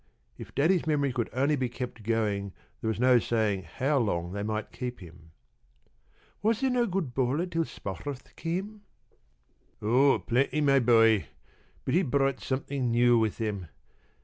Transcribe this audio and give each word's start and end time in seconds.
If 0.35 0.55
Daddy's 0.55 0.87
memory 0.87 1.13
could 1.13 1.29
only 1.31 1.55
be 1.55 1.69
kept 1.69 2.01
going 2.01 2.53
there 2.81 2.87
was 2.87 2.99
no 2.99 3.19
saying 3.19 3.65
how 3.77 3.99
long 3.99 4.31
they 4.31 4.41
might 4.41 4.71
keep 4.71 4.99
him. 4.99 5.29
"Was 6.41 6.61
there 6.61 6.71
no 6.71 6.87
good 6.87 7.13
bowler 7.13 7.43
until 7.43 7.65
Spofforth 7.65 8.35
came?" 8.35 8.81
"Oh, 9.79 10.17
plenty, 10.17 10.59
my 10.61 10.79
boy. 10.79 11.27
But 11.85 11.93
he 11.93 12.01
brought 12.01 12.39
something 12.39 12.89
new 12.89 13.19
with 13.19 13.37
him. 13.37 13.67